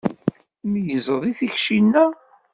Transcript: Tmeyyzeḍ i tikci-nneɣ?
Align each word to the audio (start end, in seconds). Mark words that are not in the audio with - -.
Tmeyyzeḍ 0.61 1.23
i 1.29 1.31
tikci-nneɣ? 1.39 2.11